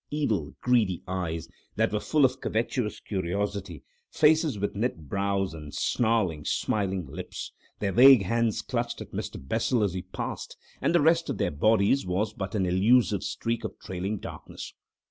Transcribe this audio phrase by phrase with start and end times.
[0.09, 5.75] Evil, greedy eyes that were full of a covetous curiosity, faces with knit brows and
[5.75, 9.37] snarling, smiling lips; their vague hands clutched at Mr.
[9.39, 13.63] Bessel as he passed, and the rest of their bodies was but an elusive streak
[13.63, 14.73] of trailing darkness.